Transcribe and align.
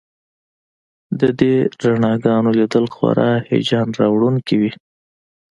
د 1.19 1.21
دې 1.39 1.53
رڼاګانو 1.83 2.49
لیدل 2.59 2.85
خورا 2.95 3.31
هیجان 3.51 3.87
راوړونکي 3.99 4.55
وي 4.61 4.71